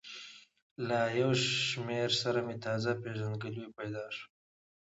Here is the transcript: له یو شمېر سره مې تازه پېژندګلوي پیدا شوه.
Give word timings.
له 0.87 0.99
یو 1.21 1.31
شمېر 1.67 2.09
سره 2.21 2.39
مې 2.45 2.55
تازه 2.65 2.91
پېژندګلوي 3.01 3.69
پیدا 3.77 4.05
شوه. 4.15 4.27